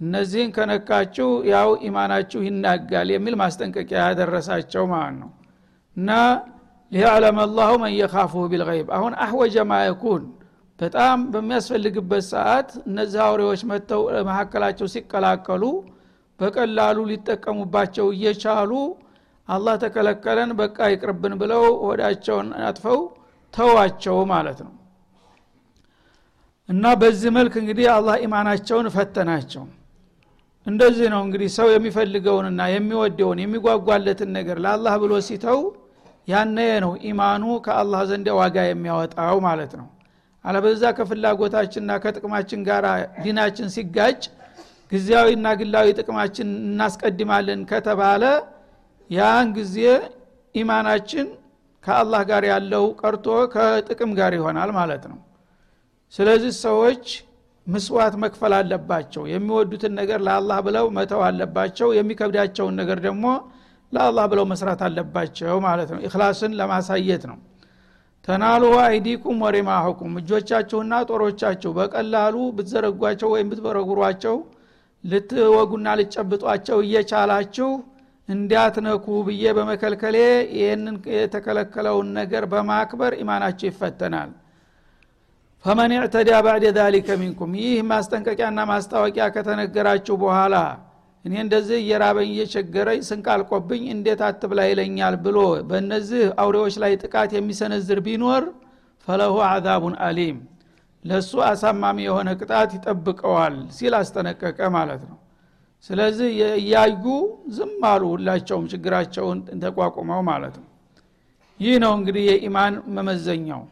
እነዚህን 0.00 0.50
ከነካችሁ 0.56 1.28
ያው 1.50 1.68
ኢማናችሁ 1.88 2.40
ይናጋል 2.46 3.08
የሚል 3.14 3.34
ማስጠንቀቂያ 3.42 3.98
ያደረሳቸው 4.08 4.84
ማለት 4.92 5.16
ነው። 5.20 5.30
እና 5.96 6.10
ሊያዕለም 6.92 7.36
አላሁ 7.44 7.70
መን 7.82 7.92
የካፉሁ 7.94 8.42
ቢልይብ 8.50 8.88
አሁን 8.96 9.12
አህወጀ 9.24 9.56
ማየኩን 9.70 10.22
በጣም 10.80 11.18
በሚያስፈልግበት 11.32 12.24
ሰዓት 12.32 12.70
እነዚህ 12.88 13.20
አውሬዎች 13.26 13.60
መጥተው 13.70 14.00
መካከላቸው 14.28 14.86
ሲቀላቀሉ 14.94 15.64
በቀላሉ 16.40 16.98
ሊጠቀሙባቸው 17.10 18.06
እየቻሉ 18.14 18.72
አላህ 19.48 19.74
ተከለከለን 19.82 20.50
በቃ 20.60 20.78
ይቅርብን 20.92 21.34
ብለው 21.40 21.64
ወዳቸውን 21.88 22.48
አጥፈው 22.68 23.00
ተዋቸው 23.54 24.16
ማለት 24.32 24.58
ነው። 24.66 24.72
እና 26.68 26.84
በዚህ 27.00 27.30
መልክ 27.36 27.54
እንግዲህ 27.62 27.86
አላህ 27.94 28.14
ኢማናቸውን 28.26 28.86
ፈተናቸው። 28.94 29.64
እንደዚህ 30.66 31.08
ነው 31.14 31.20
እንግዲህ 31.26 31.48
ሰው 31.56 31.66
የሚፈልገውንና 31.72 32.60
የሚወደውን 32.72 33.40
የሚጓጓለትን 33.42 34.30
ነገር 34.38 34.58
ለአላህ 34.64 34.94
ብሎ 35.02 35.14
ሲተው 35.26 35.58
ያነ 36.28 36.56
ነው 36.84 36.92
ኢማኑ 37.08 37.44
ከአላህ 37.64 38.00
ዘንድ 38.10 38.28
ዋጋ 38.38 38.56
የሚያወጣው 38.66 39.38
ማለት 39.46 39.72
ነው። 39.80 39.88
አለበዛ 40.44 40.82
ከፍላጎታችንና 40.98 41.92
ከጥቅማችን 42.04 42.60
ጋር 42.68 42.84
ዲናችን 43.24 43.68
ሲጋጭ 43.74 44.20
ጊዜያዊና 44.92 45.46
ግላዊ 45.60 45.86
ጥቅማችን 45.98 46.48
እናስቀድማለን 46.64 47.60
ከተባለ 47.70 48.24
ያን 49.10 49.48
ጊዜ 49.56 49.76
ኢማናችን 50.54 51.26
ከአላህ 51.84 52.20
ጋር 52.30 52.42
ያለው 52.50 52.84
ቀርቶ 53.00 53.26
ከጥቅም 53.54 54.10
ጋር 54.18 54.32
ይሆናል 54.38 54.70
ማለት 54.78 55.04
ነው። 55.10 55.18
ስለዚህ 56.14 56.52
ሰዎች 56.64 57.06
ምስዋት 57.66 58.14
መክፈል 58.22 58.52
አለባቸው። 58.58 59.22
የሚወዱትን 59.32 59.92
ነገር 60.00 60.20
ለአላህ 60.26 60.58
ብለው 60.66 60.86
መተው 60.96 61.20
አለባቸው። 61.28 61.88
የሚከብዳቸውን 61.98 62.74
ነገር 62.80 62.98
ደግሞ 63.06 63.26
ለአላህ 63.94 64.24
ብለው 64.32 64.44
መስራት 64.52 64.80
አለባቸው 64.86 65.56
ማለት 65.66 65.90
ነው። 65.94 66.00
ኢክላስን 66.06 66.52
ለማሳየት 66.58 67.24
ነው። 67.30 67.38
ተናሉ 68.28 68.64
አይዲኩም 68.84 69.40
ወሪማሁኩም 69.44 70.12
እጆቻችሁና 70.20 70.92
ጦሮቻችሁ 71.08 71.70
በቀላሉ 71.78 72.36
ብትዘረጓቸው 72.56 73.28
ወይም 73.34 73.48
ብትበረጉሯቸው 73.50 74.36
ልትወጉና 75.04 75.88
ልጨብጧቸው 76.00 76.78
እየቻላችሁ 76.84 77.68
እንዲያትነኩ 78.28 79.06
ብዬ 79.26 79.44
በመከልከሌ 79.56 80.16
ይህንን 80.58 80.96
የተከለከለውን 81.16 82.08
ነገር 82.18 82.44
በማክበር 82.52 83.12
ኢማናቸው 83.22 83.68
ይፈተናል። 83.70 84.30
ፈመን 85.64 85.92
ዕተዳ 85.98 86.30
ባዕደ 86.46 86.66
ዛሊከ 86.78 87.08
ሚንኩም 87.20 87.52
ይህ 87.60 87.76
ማስጠንቀቂያና 87.90 88.60
ማስታወቂያ 88.70 89.26
ከተነገራችሁ 89.34 90.16
በኋላ 90.22 90.56
እኔ 91.24 91.34
እንደዚህ 91.44 91.76
እየራበኝ 91.82 92.28
እየቸገረኝ 92.32 93.00
ስንቃልቆብኝ 93.08 93.82
እንዴት 93.92 94.20
አትብላ 94.26 94.60
ይለኛል 94.70 95.14
ብሎ 95.24 95.38
በእነዚህ 95.68 96.24
አውሬዎች 96.42 96.74
ላይ 96.82 96.92
ጥቃት 97.02 97.30
የሚሰነዝር 97.36 98.00
ቢኖር 98.06 98.44
ፈለሁ 99.08 99.34
አዛቡን 99.46 99.94
አሊም 100.06 100.36
ለእሱ 101.04 101.32
አሳማሚ 101.48 101.98
የሆነ 102.06 102.28
ቅጣት 102.40 102.70
ይጠብቀዋል 102.76 103.56
ሲል 103.76 103.94
አስጠነቀቀ 103.98 104.58
ማለት 104.76 105.02
ነው። 105.10 105.18
ስለዚህ 105.90 106.28
እያዩ 106.60 107.04
ዝም 107.56 107.82
አሉ 107.88 108.02
ሁላቸውም 108.12 108.66
ችግራቸውን 108.72 109.40
ተቋቁመው 109.64 110.20
ማለት 110.30 110.54
ነው። 110.62 110.68
ይህ 111.60 111.74
ነው 111.82 111.92
እንግዲህ 111.98 112.24
የኢማን 112.30 112.76
መመዘኛው። 112.96 113.62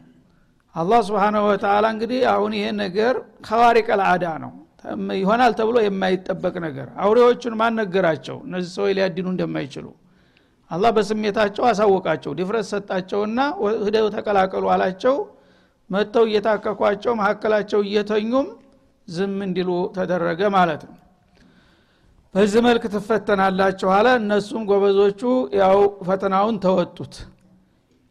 አላህ 0.75 0.99
ስብሓናሁ 1.07 1.41
ወተላ 1.49 1.85
እንግዲህ 1.95 2.21
አሁን 2.33 2.51
ይሄ 2.57 2.67
ነገር 2.83 3.15
ከዋሪቀ 3.47 3.89
ልአዳ 3.99 4.25
ነው 4.43 4.53
ይሆናል 5.17 5.51
ተብሎ 5.59 5.77
የማይጠበቅ 5.83 6.55
ነገር። 6.65 6.87
አውሬዎቹን 7.03 7.53
ማን 7.59 7.73
ነገራቸው? 7.81 8.37
እነዚህ 8.47 8.71
ሰዎች 8.77 8.91
ሊያድኑ 8.97 9.27
እንደማይችሉ። 9.33 9.85
አላህ 10.71 10.91
በስሜታቸው 10.95 11.63
አሳወቃቸው 11.69 12.31
ድፍረት 12.39 12.65
ሰጣቸውና 12.71 13.39
ህደው 13.85 14.07
ተቀላቀሉ 14.15 14.63
አላቸው። 14.73 15.15
መጥተው 15.89 16.25
እየታከኳቸው 16.29 17.13
መካከላቸው 17.19 17.79
እየተኙም 17.87 18.47
ዝም 19.07 19.37
እንዲሉ 19.47 19.69
ተደረገ 19.95 20.41
ማለት 20.55 20.83
ነው። 20.87 20.95
በዚህ 22.35 22.61
መልክ 22.67 22.83
ትፈተናላችሁ 22.93 23.89
አለ። 23.95 24.07
እነሱም 24.21 24.63
ጎበዞቹ 24.69 25.21
ያው 25.59 25.77
ፈተናውን 26.07 26.55
ተወጡት 26.63 27.15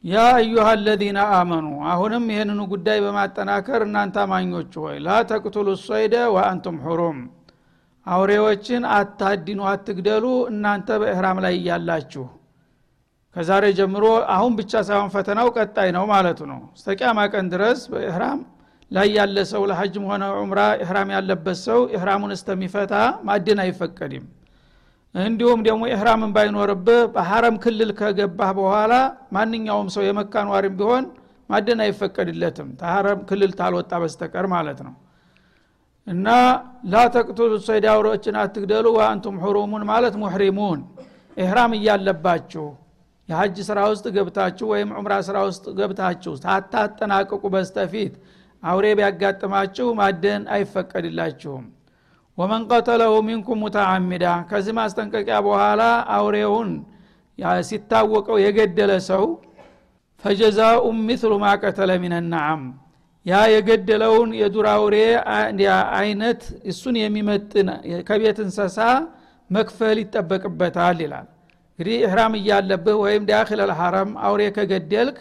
ያ 0.05 0.23
አዩሃ 0.37 0.65
አለዚነ 0.71 1.19
አመኑ። 1.37 1.67
አሁንም 1.91 2.25
ይህንኑ 2.33 2.61
ጉዳይ 2.73 2.99
በማጠናከር 3.05 3.81
እናንተ 3.87 4.17
አማኞች 4.23 4.73
ሆይ 4.83 4.97
ላ 5.05 5.19
ተቅቱሉ 5.31 5.69
ሶይደ 5.83 6.15
ወአንቱም 6.35 6.79
ሁሩም። 6.87 7.19
አውሬዎችን 8.07 8.83
አታድኑ 8.97 9.61
አትግደሉ። 9.73 10.25
እናንተ 10.51 10.89
በእህራም 11.03 11.39
ላይ 11.45 11.55
እያላችሁ 11.61 12.25
ከዛሬ 13.37 13.65
ጀምሮ 13.79 14.05
አሁን 14.35 14.53
ብቻ 14.59 14.73
ሳይሆን 14.89 15.13
ፈተናው 15.15 15.49
ቀጣይ 15.57 15.89
ነው 15.97 16.05
ማለቱ 16.11 16.41
ነው። 16.51 16.61
እስተቂያማ 16.77 17.21
ቀን 17.33 17.47
ድረስ 17.55 17.81
በእህራም 17.93 18.41
ላይ 18.91 19.09
ያለ 19.17 19.37
ሰው 19.51 19.63
ለሐጅም 19.71 20.05
ሆነ 20.11 20.25
ዑምራ 20.39 20.61
እህራም 20.83 21.11
ያለበት 21.17 21.59
ሰው 21.65 21.81
እህራሙን 21.97 22.33
እስተሚፈታ 22.37 22.95
ማድን 23.29 23.61
አይፈቀድም 23.65 24.25
እንዲሁም 25.15 25.61
ደግሞ 25.67 25.83
ኢህራምን 25.91 26.31
ባይኖርብህ 26.37 27.01
በሐረም 27.15 27.57
ክልል 27.65 27.91
ከገባህ 27.99 28.51
በኋላ 28.59 28.93
ማንኛውም 29.37 29.89
ሰው 29.95 30.03
የመካ 30.07 30.45
ኗሪም 30.49 30.75
ቢሆን 30.79 31.05
ማደን 31.51 31.81
አይፈቀድለትም። 31.85 32.69
ተሐረም 32.81 33.21
ክልል 33.29 33.51
ታልወጣ 33.59 33.93
በስተቀር 34.03 34.47
ማለት 34.55 34.79
ነው። 34.87 34.95
እና 36.07 36.29
ላ 36.93 37.03
ተቅቱሉ 37.15 37.53
ሰይድ 37.67 37.85
አውሬዎችን 37.93 38.39
አትግደሉ 38.43 38.87
ወአንቱም 38.97 39.37
ሁሩሙን 39.43 39.85
ማለት 39.91 40.15
ሙሕሪሙን። 40.23 40.81
ኢህራም 41.37 41.73
እያለባችሁ 41.77 42.65
የሀጅ 43.29 43.57
ስራ 43.69 43.81
ውስጥ 43.93 44.07
ገብታችሁ 44.17 44.67
ወይም 44.73 44.91
ዑምራ 44.99 45.15
ስራ 45.29 45.39
ውስጥ 45.49 45.65
ገብታችሁ 45.79 46.33
ታታጠናቅቁ 46.45 47.43
በስተፊት 47.55 48.15
አውሬ 48.63 48.87
ቢያጋጥማችሁ 48.99 49.87
ማደን 50.01 50.43
አይፈቀድላችሁም 50.57 51.65
ወመን 52.39 52.63
ቀተለሁ 52.71 53.13
ሚንኩም 53.27 53.59
ሙተዓሚዳ 53.63 54.27
ከዚህ 54.51 54.75
ማስጠንቀቂያ 54.79 55.39
በኋላ 55.47 55.83
አውሬውን 56.17 56.71
ሲታወቀው 57.69 58.37
የገደለ 58.43 58.93
ሰው 59.09 59.25
ፈጀዛኡ 60.25 60.83
ሚስሉ 61.07 61.33
ማ 61.43 61.51
ቀተለ 61.63 61.91
ሚን 62.03 62.15
ናዓም 62.33 62.63
ያ 63.27 63.41
የገደለውን 63.53 64.31
የዱር 64.41 64.67
አውሬ 64.73 64.97
አይነት 65.99 66.41
እሱን 66.71 66.97
የሚመጥን 67.03 67.69
ከቤት 68.09 68.39
እንሰሳ 68.45 68.79
መክፈል 69.51 69.97
ይጠበቅበታል 70.03 70.99
ይላል። 71.05 71.27
እንግዲህ 71.73 71.97
እህራም 72.07 72.33
እያለብህ 72.39 72.97
ወይም 73.05 73.23
ዳክል 73.31 73.61
አልሐረም 73.65 74.11
አውሬ 74.27 74.43
ከገደልክ 74.57 75.19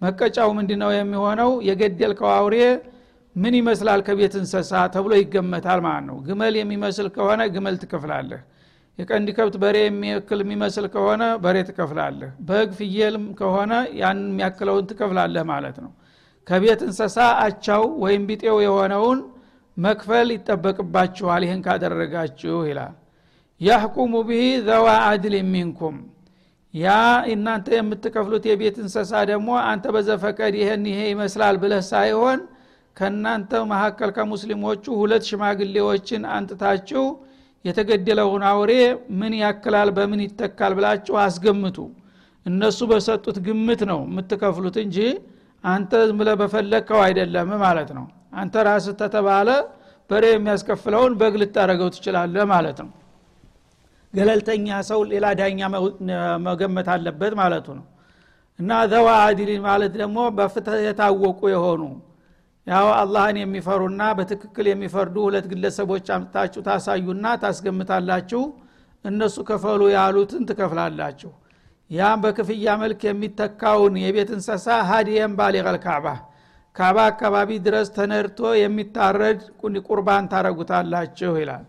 መቀጫው 0.00 0.48
ምንድ 0.56 0.70
ነው 0.82 0.90
የሚሆነው? 0.94 1.50
የገደልከው 1.68 2.30
አውሬ 2.38 2.56
ምን 3.36 3.54
ይመስላል 3.58 4.00
ከቤት 4.06 4.34
እንሰሳ 4.40 4.72
ተብሎ 4.94 5.12
ይገመታል 5.20 5.80
ማለት 5.86 6.04
ነው? 6.08 6.16
ግመል 6.26 6.54
የሚመስል 6.58 7.06
ከሆነ 7.16 7.40
ግመል 7.54 7.76
ትከፍላለህ። 7.82 8.40
የቀንድ 8.98 9.28
ከብት 9.36 9.54
በሬ 9.62 9.76
የሚያክል 9.82 10.40
የሚመስል 10.44 10.84
ከሆነ 10.94 11.22
በሬ 11.44 11.56
ትከፍላለህ። 11.68 12.30
በግ 12.48 12.68
ፍየልም 12.78 13.24
ከሆነ 13.40 13.72
ያን 14.00 14.18
የሚያክለውን 14.26 14.84
ትከፍላለህ 14.90 15.44
ማለት 15.50 15.76
ነው። 15.84 15.90
ከቤት 16.46 16.80
እንሰሳ 16.86 17.16
አቻው 17.44 17.84
ወይም 18.04 18.22
ቢጤው 18.28 18.56
የሆነውን 18.64 19.20
መክፈል 19.76 20.28
ይጠበቅባችኋል። 20.34 21.42
ይህን 21.46 21.60
ካደረጋችሁ 21.66 22.56
ይላል። 22.70 22.94
ያሕኩሙ 23.60 24.14
ብሂ 24.28 24.40
ዘዋ 24.66 24.86
አድል 25.08 25.34
ሚንኩም። 25.52 25.96
ያ 26.74 26.92
እናንተ 27.32 27.68
የምትከፍሉት 27.76 28.44
የቤት 28.50 28.76
እንሰሳ 28.84 29.12
ደግሞ 29.30 29.50
አንተ 29.64 29.84
በዘፈቀድ 29.94 30.54
ይህን 30.60 30.84
ይሄ 30.90 31.00
ይመስላል 31.12 31.56
ብለህ 31.62 31.82
ሳይሆን 31.90 32.40
ከእናንተ 32.96 33.52
መካከል 33.70 34.10
ከሙስሊሞቹ 34.16 34.84
ሁለት 35.00 35.22
ሽማግሌዎችን 35.30 36.22
አንጥታችሁ 36.34 37.04
የተገደለውን 37.64 38.42
አውሬ 38.50 38.72
ምን 39.20 39.32
ያክላል 39.40 39.90
በምን 39.96 40.20
ይተካል 40.24 40.72
ብላችሁ 40.78 41.14
አስገምቱ። 41.22 41.78
እነሱ 42.46 42.78
በሰጡት 42.90 43.36
ግምት 43.46 43.82
ነው 43.90 44.00
የምትከፍሉት 44.06 44.76
እንጂ 44.82 44.98
አንተ 45.64 45.92
ዝምለ 46.08 46.30
በፈለግከው 46.40 47.00
አይደለም 47.06 47.50
ማለት 47.64 47.90
ነው። 47.98 48.06
አንተ 48.34 48.54
ራስ 48.68 48.86
ተተባለ 49.00 49.48
በሬ 50.10 50.24
የሚያስከፍለውን 50.32 51.12
በግ 51.20 51.34
ልታደረገው 51.42 51.88
ትችላለህ 51.94 52.44
ማለት 52.52 52.78
ነው። 52.84 52.90
ገለልተኛ 54.14 54.68
ሰው 54.88 55.00
ሌላ 55.12 55.26
ዳኛ 55.38 55.60
መገመት 56.46 56.88
አለበት 56.94 57.32
ማለቱ 57.40 57.66
ነው። 57.78 57.86
እና 58.58 58.72
ዘዋ 58.90 59.08
አዲሊን 59.24 59.62
ማለት 59.68 59.92
ደግሞ 60.00 60.18
በፍትህ 60.36 60.82
የታወቁ 60.86 61.40
የሆኑ 61.54 61.82
ያው 62.66 62.86
አላህን 62.98 63.38
የሚፈሩና 63.40 64.02
በትክክል 64.18 64.66
የሚፈርዱ 64.70 65.16
ሁለት 65.26 65.46
ግለሰቦች 65.50 66.06
አምጥታችሁ 66.14 66.60
ታሳዩና 66.68 67.34
ታስገምታላችሁ። 67.42 68.42
እነሱ 69.04 69.36
ከፈሉ 69.48 69.82
ያሉትን 69.94 70.46
ትከፍላላችሁ። 70.50 71.32
ያም 71.90 72.20
በክፍያ 72.22 72.76
መልክ 72.82 73.00
የሚተካውን 73.08 73.94
የቤት 74.02 74.30
እንሰሳ 74.36 74.66
ሀዲየን 74.90 75.32
ባሊቀል 75.38 75.76
ካዕባ 75.84 76.06
ካዕባ 76.76 76.98
አካባቢ 77.10 77.50
ድረስ 77.66 77.88
ተነድቶ 77.96 78.40
የሚታረድ 78.60 79.40
ቁርባን 79.88 80.24
ታረጉታላችሁ 80.32 81.32
ይላል። 81.42 81.64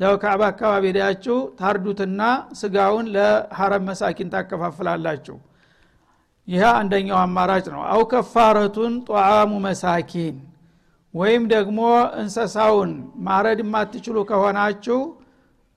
ያው 0.00 0.14
ካዕባ 0.22 0.42
አካባቢ 0.52 0.84
ሄዳችሁ 0.90 1.36
ታርዱትና 1.60 2.22
ስጋውን 2.60 3.06
ለሐረም 3.14 3.84
መሳኪን 3.90 4.32
ታከፋፍላላችሁ 4.34 5.36
ይህ 6.48 6.64
አንደኛው 6.72 7.18
አማራጭ 7.20 7.64
ነው። 7.74 7.82
አው 7.92 8.02
ከፋረቱን 8.10 8.94
ጧዓሙ 9.08 9.52
መሳኪን 9.64 10.36
ወይም 11.14 11.44
ደግሞ 11.52 11.78
እንሰሳውን 12.20 12.90
ማረድ 13.26 13.60
የማትችሉ 13.64 14.16
ከሆናችሁ 14.28 14.98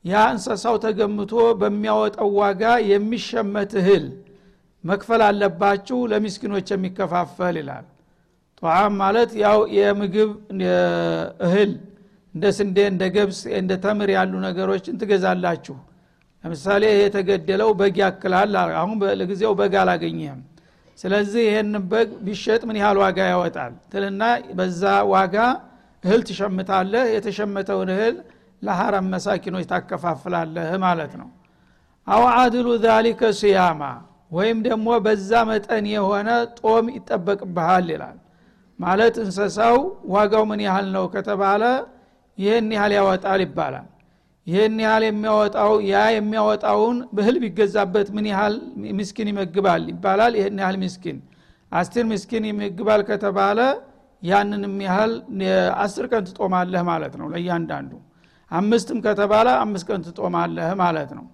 ያ 0.06 0.24
እንሰሳው 0.34 0.76
ተገምቶ 0.84 1.32
በሚያወጣው 1.62 2.30
ዋጋ 2.40 2.62
የሚሸመት 2.92 3.72
እህል 3.82 4.06
መክፈል 4.84 5.22
አለባችሁ 5.28 5.98
ለሚስኪኖች 6.12 6.68
የሚከፋፈል 6.74 7.56
ይላል። 7.62 7.86
ጧዓም 8.62 8.94
ማለት 9.02 9.32
ያው 9.44 9.60
የምግብ 9.78 10.30
እህል 11.46 11.72
እንደ 12.34 12.46
ስንዴ 12.58 12.78
እንደ 12.92 13.04
ገብስ 13.16 13.40
እንደ 13.60 13.74
ተምር 13.84 14.10
ያሉ 14.16 14.34
ነገሮችን 14.46 15.00
ትገዛላችሁ። 15.02 15.76
ለምሳሌ 16.44 16.84
የተገደለው 16.98 17.70
በግ 17.80 17.98
ያክላል 18.04 18.54
አሁን 18.78 18.98
ለጊዜው 19.22 19.54
በግ 19.60 19.74
አላገኘህም 19.82 20.42
ስለዚህ 21.00 21.42
ይህን 21.48 21.74
በግ 21.92 22.10
ቢሸጥ 22.26 22.62
ምን 22.70 22.78
ያህል 22.82 22.98
ዋጋ 23.04 23.20
ያወጣል? 23.32 23.74
ትልና 23.92 24.22
በዛ 24.58 24.82
ዋጋ 25.14 25.36
እህል 26.04 26.22
ትሸምታለህ። 26.28 27.06
የተሸመተውን 27.16 27.90
እህል 27.96 28.16
ለሐረም 28.62 29.06
መሳኪኖች 29.14 29.66
ታከፋፍላለህ 29.72 30.70
ማለት 30.86 31.14
ነው። 31.22 31.30
አው 32.08 32.24
አድሉ 32.36 32.68
ዛሊከ 32.84 33.22
ስያማ 33.40 33.82
ወይም 34.32 34.58
ደግሞ 34.66 34.88
በዛ 35.06 35.32
መጠን 35.50 35.86
የሆነ 35.94 36.30
ጦም 36.60 36.86
ይጠበቅብሃል 36.96 37.88
ይላል። 37.94 38.18
ማለት 38.80 39.16
እንሰሳው 39.24 39.78
ዋጋው 40.14 40.44
ምን 40.52 40.62
ያህል 40.68 40.88
ነው 40.96 41.06
ከተባለ 41.16 41.64
ይህን 42.38 42.68
ያህል 42.76 42.94
ያወጣል 42.98 43.42
ይባላል 43.46 43.88
ይህን 44.50 44.76
ያህል 44.84 45.04
የሚያወጣው 45.08 45.72
ያ 45.88 46.04
የሚያወጣውን 46.16 46.98
ብህል 47.16 47.36
ቢገዛበት 47.44 48.08
ምን 48.16 48.26
ያህል 48.32 48.56
ምስኪን 49.00 49.28
ይመግባል 49.32 49.84
ይባላል? 49.92 50.34
ይህን 50.40 50.58
ያህል 50.64 50.78
ምስኪን። 50.84 51.18
አስር 51.72 52.06
ምስኪን 52.12 52.46
ይመግባል 52.50 53.02
ከተባለ 53.10 53.60
ያንንም 54.24 54.76
ያህል 54.86 55.12
አስር 55.84 56.06
ቀን 56.12 56.24
ትጦማለህ 56.30 56.82
ማለት 56.90 57.14
ነው 57.20 57.28
ለእያንዳንዱ። 57.34 57.92
አምስትም 58.52 59.00
ከተባለ 59.06 59.48
አምስት 59.64 59.86
ቀን 59.90 60.02
ትጦማለህ 60.08 60.70
ማለት 60.82 61.12
ነው። 61.18 61.26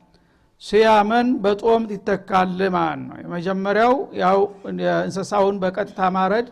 ስያመን 0.62 1.28
በጦም 1.44 1.84
ይተካል 1.94 2.52
ማለት 2.76 3.02
ነው። 3.08 3.18
የመጀመሪያው 3.24 3.94
ያው 4.22 4.40
እንስሳውን 4.72 5.56
በቀጥታ 5.64 6.10
ማረድ 6.16 6.48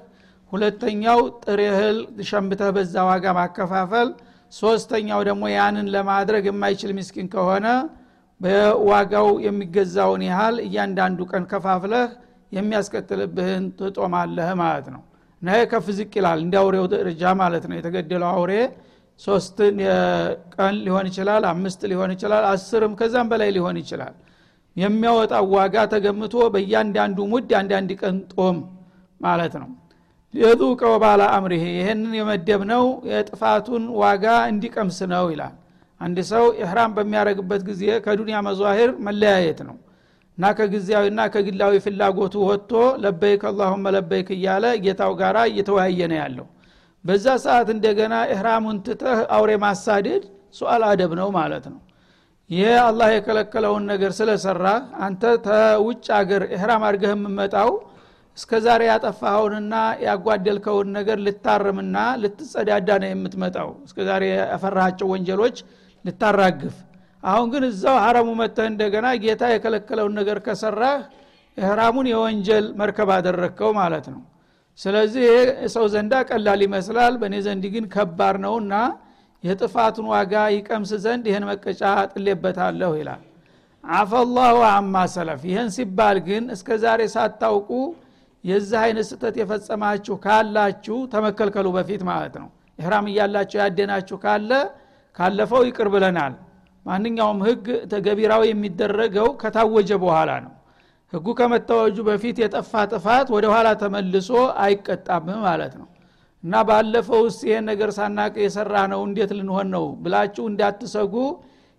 ሁለተኛው 0.52 1.20
ጥሬ 1.44 1.62
እህል 1.72 1.98
ሸምተህ 2.30 2.70
በዛ 2.76 2.96
ዋጋ 3.10 3.26
ማከፋፈል 3.38 4.10
ሶስተኛው 4.54 5.22
ደግሞ 5.30 5.44
ያንን 5.54 5.88
ለማድረግ 5.96 6.44
የማይችል 6.50 6.92
ምስኪን 6.98 7.28
ከሆነ 7.34 7.68
በዋጋው 8.42 9.28
የሚገዛውን 9.46 10.22
ያህል 10.30 10.56
እያንዳንዱ 10.66 11.20
ቀን 11.32 11.44
ከፋፍለህ 11.52 12.08
የሚያስከትልብህን 12.52 13.66
ትጦማለህ 13.80 14.50
ማለት 14.62 14.88
ነው። 14.96 15.02
እና 15.42 15.52
ከፍ 15.72 15.88
ዝቅ 15.98 16.12
ይላል 16.20 16.40
እንደ 16.44 16.56
አውሬው 16.62 16.86
ደረጃ 16.94 17.24
ማለት 17.42 17.64
ነው። 17.70 17.76
የተገደለው 17.78 18.30
አውሬ 18.34 18.52
ሶስት 19.22 19.58
ቀን 20.56 20.76
ሊሆን 20.86 21.08
ይችላል 21.10 21.44
አምስት 21.52 21.82
ሊሆን 21.92 22.12
ይችላል 22.16 22.44
አስርም 22.52 22.94
ከዛም 23.00 23.28
በላይ 23.32 23.50
ሊሆን 23.58 23.78
ይችላል። 23.82 24.14
የሚያወጣው 24.76 25.48
ዋጋ 25.56 25.76
ተገምቶ 25.92 26.36
በእያንዳንዱ 26.54 27.18
ሙድ 27.32 27.52
አንዳንድ 27.60 27.92
ቀን 28.02 28.16
ጦም 28.34 28.58
ማለት 29.22 29.54
ነው 29.62 29.70
የዙቀው 30.34 30.94
ባላ 31.02 31.24
አምሪሄ 31.36 31.64
ይህንን 31.78 32.14
የመደብነው 32.20 32.84
የጥፋቱን 33.10 33.84
ዋጋ 34.02 34.26
እንዲቀምስ 34.52 35.00
ነው 35.12 35.26
ይላል። 35.34 35.54
አንድ 36.02 36.18
ሰው 36.32 36.46
ኢህራም 36.60 36.92
በሚያደረግበት 36.96 37.62
ጊዜ 37.68 37.84
ከዱንያ 38.06 38.38
መዟሂር 38.48 38.92
መለያየት 39.08 39.60
ነው 39.68 39.76
እና 40.38 40.46
ከጊዜያዊና 40.58 41.22
ከግላዊ 41.34 41.74
ፍላጎቱ 41.86 42.36
ወጥቶ 42.48 42.72
ለበይክ 43.04 43.42
አላሁመ 43.50 43.86
ለበይክ 43.96 44.30
እያለ 44.38 44.66
ጌታው 44.86 45.12
ጋር 45.22 45.38
እየተወያየ 45.50 46.02
ነው 46.12 46.18
ያለው። 46.22 46.48
በዛ 47.06 47.26
ሰዓት 47.44 47.70
እንደገና 47.76 48.16
ኢህራሙን 48.34 48.78
ትተህ 48.86 49.20
አውሬ 49.36 49.52
ማሳደድ 49.64 50.24
ሱአል 50.58 50.84
አደብ 50.90 51.12
ነው 51.20 51.30
ማለት 51.38 51.66
ነው። 51.72 51.80
ይሄ 52.50 52.68
አላህ 52.86 53.10
የከለከለውን 53.14 53.84
ነገር 53.92 54.12
ስለሰራ 54.18 54.66
አንተ 55.06 55.24
ተውጭ 55.46 56.06
አገር 56.18 56.44
ኢህራም 56.56 56.84
አድርገህ 56.88 57.12
የምመጣው 57.16 57.70
እስከ 58.38 58.52
ዛሬ 58.66 58.82
ያጠፋኸውንና 58.90 59.74
ያጓደልከውን 60.06 60.88
ነገር 60.98 61.18
ልታርምና 61.26 61.98
ልትጸዳዳ 62.22 62.90
ነው 63.02 63.10
የምትመጣው። 63.12 63.70
እስከ 63.88 63.98
ዛሬ 64.10 64.24
ያፈራሃቸው 64.52 65.08
ወንጀሎች 65.14 65.58
ልታራግፍ። 66.06 66.76
አሁን 67.24 67.48
ግን 67.54 67.64
እዛው 67.68 67.98
ሀረሙ 68.06 68.30
መተህ 68.40 68.66
እንደገና 68.72 69.08
ጌታ 69.24 69.44
የከለከለውን 69.52 70.16
ነገር 70.20 70.38
ከሰራህ 70.48 70.98
ኢህራሙን 71.58 72.08
የወንጀል 72.12 72.66
መርከብ 72.80 73.10
አደረግከው 73.16 73.72
ማለት 73.80 74.06
ነው። 74.14 74.22
ስለዚህ 74.80 75.26
ሰው 75.74 75.86
ዘንዳ 75.94 76.14
ቀላል 76.30 76.62
ይመስላል። 76.66 77.14
በእኔ 77.22 77.36
ዘንድ 77.46 77.66
ግን 77.74 77.86
ከባድ 77.94 78.38
ነውና 78.46 78.74
የጥፋቱን 79.44 80.08
ዋጋ 80.14 80.34
ይቀምስ 80.56 80.92
ዘንድ 81.06 81.26
ይህን 81.30 81.46
መቀጫ 81.50 81.82
ጥሌበታለሁ 82.14 82.92
ይላል። 83.00 83.22
አፈላሁ 83.84 84.58
አማ 84.70 84.96
ሰለፍ። 85.14 85.42
ይህን 85.50 85.70
ሲባል 85.76 86.18
ግን 86.28 86.44
እስከ 86.56 86.78
ዛሬ 86.84 87.02
ሳታውቁ 87.16 87.70
የዚህ 88.44 88.78
አይነት 88.82 89.06
ስህተት 89.10 89.36
የፈጸማችሁ 89.40 90.16
ካላችሁ 90.26 90.98
ተመከልከሉ 91.14 91.68
በፊት 91.76 92.02
ማለት 92.10 92.36
ነው። 92.42 92.50
ኢህራም 92.80 93.06
እያላችሁ 93.12 93.58
ያደናችሁ 93.62 94.18
ካለ 94.24 94.52
ካለፈው 95.18 95.62
ይቅር 95.68 95.88
ብለናል። 95.94 96.34
ማንኛውም 96.86 97.40
ህግ 97.48 97.66
ተገቢራዊ 97.92 98.44
የሚደረገው 98.50 99.28
ከታወጀ 99.42 99.92
በኋላ 100.04 100.32
ነው። 100.46 100.54
ህጉ 101.14 101.28
ከመታወጁ 101.40 101.98
በፊት 102.08 102.38
የጠፋ 102.42 102.72
ጥፋት 102.92 103.28
ወደ 103.36 103.46
ኋላ 103.54 103.68
ተመልሶ 103.82 104.30
አይቀጣም 104.64 105.28
ማለት 105.46 105.74
ነው። 105.82 105.88
እና 106.44 106.54
ባለፈው 106.70 107.20
ውስጥ 107.28 107.42
ይሄን 107.50 107.66
ነገር 107.72 107.90
ሳናቅ 107.98 108.34
የሰራ 108.44 108.76
ነው 108.94 109.02
እንዴት 109.08 109.32
ልንሆን 109.38 109.68
ነው 109.76 109.86
ብላችሁ 110.04 110.46
እንዳትሰጉ 110.52 111.14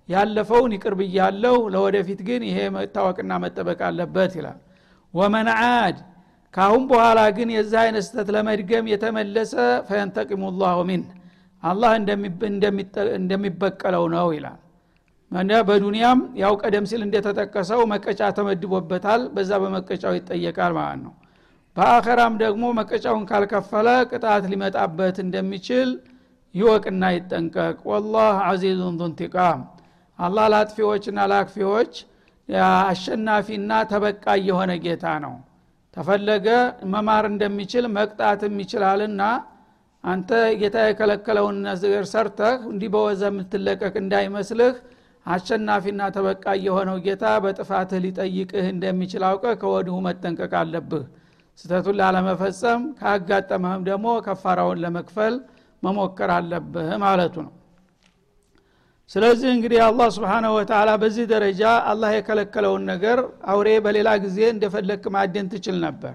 ያለፈውን 0.08 0.72
ይቅር 0.76 0.94
ብያለሁ 1.00 1.56
ለወደፊት 1.74 2.20
ግን 2.28 2.42
ይሄ 2.48 2.58
መታወቅና 2.74 3.32
መጠበቅ 3.44 3.80
አለበት 3.88 4.32
ይላል። 4.38 4.58
ወመን 5.14 5.48
ካሁን 6.54 6.82
በኋላ 6.90 7.20
ግን 7.36 7.48
የዚህ 7.54 7.78
አይነት 7.82 8.04
ስተት 8.08 8.28
ለመድገም 8.34 8.90
የተመለሰ 8.90 9.52
ፈየንተቂሙ 9.88 10.50
ላሁ 10.60 10.78
ሚን 10.90 11.02
አላህ 11.62 11.90
እንደሚበቀለው 13.18 14.04
ነው 14.14 14.28
ይላል። 14.36 14.60
በዱንያም 15.68 16.18
ያው 16.40 16.52
ቀደም 16.62 16.84
ሲል 16.90 17.02
እንደተጠቀሰው 17.06 17.80
መቀጫ 17.92 18.22
ተመድቦበታል። 18.36 19.22
በዛ 19.34 19.52
በመቀጫው 19.62 20.12
ይጠየቃል 20.18 20.72
ማለት 20.78 21.00
ነው። 21.04 21.14
በአኸራም 21.76 22.34
ደግሞ 22.42 22.64
መቀጫውን 22.78 23.24
ካልከፈለ 23.30 23.88
ቅጣት 24.10 24.44
ሊመጣበት 24.52 25.16
እንደሚችል 25.24 25.88
ይወቅና 26.54 27.04
ይጠንቀቅ። 27.16 27.78
ወላህ 27.90 28.34
አዚዙን 28.50 28.98
ዙንቲቃም 29.00 29.62
አላህ 30.18 30.44
ለአጥፊዎችና 30.52 31.20
ለአክፊዎች 31.30 31.94
አሸናፊና 32.84 33.72
ተበቃ 33.90 34.24
የሆነ 34.46 34.72
ጌታ 34.84 35.06
ነው 35.24 35.34
ተፈለገ 35.96 36.46
መማር 36.92 37.24
እንደሚችል 37.30 37.84
መቅጣትም 37.96 38.54
ይችላልና 38.62 39.22
አንተ 40.04 40.30
ጌታ 40.60 40.78
የከለከለውን 40.84 41.58
ነገር 41.66 42.04
ሰርተህ 42.10 42.56
እንዲህ 42.70 42.88
በወዘ 42.94 43.22
የምትለቀቅ 43.30 43.94
እንዳይመስልህ 44.02 44.74
አሸናፊና 45.26 46.08
ተበቃ 46.16 46.46
የሆነው 46.64 46.96
ጌታ 47.06 47.26
በጥፋትህ 47.44 48.00
ሊጠይቅህ 48.04 48.66
እንደሚችል 48.72 49.22
አውቀ 49.28 49.54
ከወዲሁ 49.60 49.96
መጠንቀቅ 50.06 50.52
አለብህ። 50.60 51.04
ስተቱን 51.58 51.96
ላለመፈጸም 52.00 52.82
ካጋጠመህም 53.00 53.82
ደግሞ 53.88 54.06
ከፋራውን 54.26 54.80
ለመክፈል 54.84 55.34
መሞከር 55.82 56.30
አለብህ 56.36 56.88
ማለቱ 57.04 57.34
ነው 57.46 57.52
ስለዚህ 59.10 59.48
እንግዲህ 59.54 59.80
አላህ 59.86 60.08
ስብሓነሁ 60.14 60.52
ወተላ 60.56 60.90
በዚህ 61.00 61.24
ደረጃ 61.32 61.62
አላህ 61.90 62.10
የከለከለውን 62.14 62.82
ነገር 62.92 63.18
አውሬ 63.52 63.68
በሌላ 63.84 64.10
ጊዜ 64.24 64.38
እንደፈለክ 64.52 65.04
ማደን 65.14 65.48
ትችል 65.52 65.76
ነበር። 65.84 66.14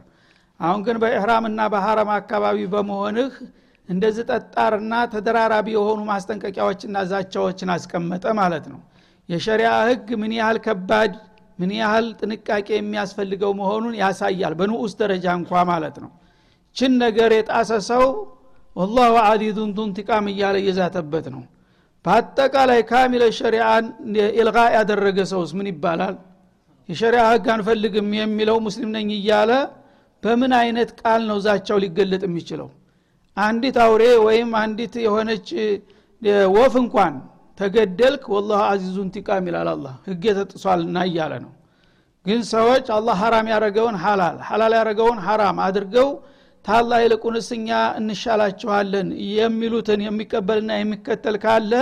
አሁን 0.59 0.79
ግን 0.87 0.97
በኢህራምና 1.03 1.59
በሐረም 1.73 2.09
አካባቢ 2.15 2.57
በመሆንህ 2.73 3.33
እንደዚህ 3.89 4.23
ጠጣርና 4.31 4.93
ተደራራቢ 5.13 5.67
የሆኑ 5.75 5.99
ማስጠንቀቂያዎችና 6.09 6.97
ዛቻዎችን 7.11 7.69
አስቀመጠ 7.75 8.25
ማለት 8.41 8.65
ነው። 8.73 8.79
የሸሪያ 9.29 9.69
ህግ 9.89 10.09
ምን 10.21 10.33
ያህል 10.39 10.57
ከባድ 10.65 11.13
ምን 11.59 11.71
ያህል 11.79 12.05
ጥንቃቄ 12.19 12.67
የሚያስፈልገው 12.75 13.51
መሆኑን 13.59 13.95
ያሳያል 14.01 14.53
በንዑስ 14.59 14.93
ደረጃ 15.01 15.25
እንኳ 15.39 15.63
ማለት 15.71 15.95
ነው። 16.03 16.11
ችን 16.75 16.93
ነገር 17.03 17.31
የጣሰ 17.37 17.71
ሰው 17.89 18.03
ወላሁ 18.75 19.13
አዚዙን 19.25 19.71
ዱንቲቃም 19.77 20.27
እያለ 20.31 20.57
እየዛተበት 20.63 21.25
ነው 21.35 21.41
በአጠቃላይ 22.05 22.79
ካሚለ 22.89 23.23
ሸሪአን 23.39 23.85
ኢልጋ 24.39 24.57
ያደረገ 24.75 25.17
ሰውስ 25.31 25.51
ምን 25.57 25.67
ይባላል? 25.71 26.15
የሸሪያ 26.89 27.21
ህግ 27.31 27.47
አንፈልግም 27.55 28.07
የሚለው 28.19 28.57
ሙስሊም 28.67 28.91
ነኝ 28.95 29.09
እያለ 29.17 29.51
በምን 30.23 30.53
አይነት 30.61 30.89
ቃል 31.01 31.21
ነው 31.29 31.37
ዛቻው 31.45 31.77
ሊገለጥ 31.83 32.21
የሚችለው? 32.27 32.69
አንዲት 33.37 33.77
አውሬ 33.83 34.03
ወይም 34.27 34.49
አንዲት 34.61 34.93
የሆነች 35.05 35.47
ወፍ 36.55 36.73
እንኳን 36.83 37.13
ተገደልክ 37.57 38.23
ወላሁ 38.33 38.59
አዚዙን 38.71 39.09
ቲቃም 39.15 39.45
ይላል 39.49 39.69
አላ 39.73 39.85
ህግ 40.07 40.23
ተጥሷልና 40.39 40.97
እያለ 41.09 41.33
ነው። 41.45 41.51
ግን 42.25 42.41
ሰዎች 42.53 42.85
አላህ 42.95 43.15
ሀራም 43.21 43.47
ያደረገውን 43.53 43.95
ሀላል 44.03 44.37
ሀላል 44.49 44.73
ያደረገውን 44.77 45.19
ሀራም 45.25 45.57
አድርገው 45.65 46.09
ታላ 46.65 46.91
ይልቁንስ 47.01 47.47
እኛ 47.57 47.69
እንሻላችኋለን 47.99 49.07
የሚሉትን 49.33 50.01
የሚቀበልና 50.05 50.71
የሚከተል 50.79 51.37
ካለ 51.43 51.73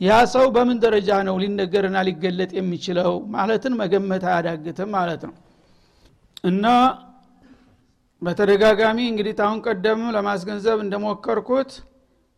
ያ 0.00 0.16
ሰው 0.32 0.46
በምን 0.54 0.78
ደረጃ 0.82 1.10
ነው 1.28 1.36
ሊነገርና 1.42 1.98
ሊገለጥ 2.08 2.50
የሚችለው? 2.58 3.12
ማለትን 3.34 3.72
መገመት 3.80 4.24
አያዳግትም 4.28 4.90
ማለት 4.96 5.22
ነው። 5.28 5.34
እና 6.44 6.66
በተደጋጋሚ 8.22 8.98
እንግዲህ 9.10 9.34
ታሁን 9.40 9.58
ቀደም 9.66 10.00
ለማስገንዘብ 10.16 10.78
እንደሞከርኩት 10.84 11.70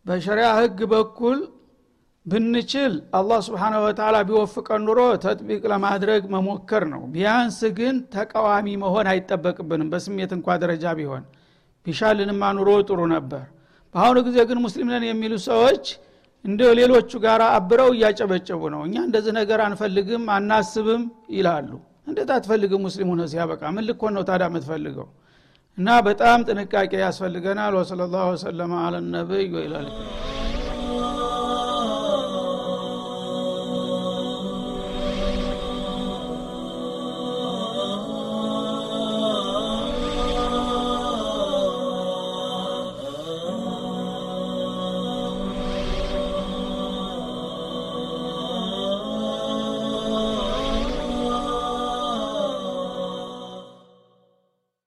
በሸሪያ 0.05 0.47
ህግ 0.59 0.79
በኩል 0.93 1.39
ብንችል 2.25 2.93
አላህ 3.19 3.39
ስብሓነ 3.45 3.75
ወተላ 3.83 4.15
ቢወፍቀን 4.27 4.81
ኑሮ 4.87 4.99
ተጥቢቅ 5.23 5.61
ለማድረግ 5.71 6.23
መሞከር 6.33 6.83
ነው። 6.91 7.01
ቢያንስ 7.13 7.59
ግን 7.79 7.95
ተቃዋሚ 8.15 8.67
መሆን 8.83 9.07
አይጠበቅብንም 9.13 9.89
በስሜት 9.93 10.33
እንኳ 10.37 10.57
ደረጃ 10.63 10.93
ቢሆን 10.99 11.23
ቢሻልንማ 11.87 12.43
ኑሮ 12.57 12.69
ጥሩ 12.87 12.99
ነበር። 13.13 13.43
በአሁኑ 13.95 14.17
ጊዜ 14.27 14.37
ግን 14.49 14.59
ሙስሊም 14.65 14.89
ነን 14.91 15.05
የሚሉ 15.07 15.33
ሰዎች 15.47 15.85
እንደ 16.45 16.61
ሌሎቹ 16.79 17.11
ጋር 17.25 17.41
አብረው 17.49 17.89
እያጨበጨቡ 17.95 18.61
ነው። 18.73 18.81
እኛ 18.87 18.95
እንደዚህ 19.07 19.33
ነገር 19.39 19.59
አንፈልግም 19.65 20.23
አናስብም 20.35 21.03
ይላሉ። 21.35 21.71
እንዴት 22.09 22.29
አትፈልግም 22.35 22.81
ሙስሊም 22.87 23.09
ሆነ 23.11 23.23
ሲያበቃ? 23.31 23.61
ምን 23.75 23.83
ልኮን 23.89 24.13
ነው 24.17 24.23
ታዳ 24.29 24.43
የምትፈልገው? 24.49 25.07
እና 25.77 25.89
በጣም 26.07 26.39
ጥንቃቄ 26.47 26.91
ያስፈልገናል። 27.03 27.73
ወሰለ 27.79 28.01
ላሁ 28.13 28.27
ወሰለማ 28.33 28.73
አለ 28.85 28.95
ነቢይ 29.13 29.45
ወይላልክ 29.55 29.97